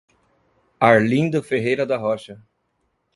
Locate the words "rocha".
1.95-2.43